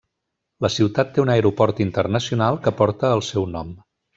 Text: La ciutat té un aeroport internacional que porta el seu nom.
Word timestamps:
La 0.65 0.71
ciutat 0.75 1.11
té 1.17 1.21
un 1.25 1.31
aeroport 1.35 1.83
internacional 1.87 2.61
que 2.65 2.77
porta 2.81 3.13
el 3.19 3.25
seu 3.33 3.47
nom. 3.57 3.71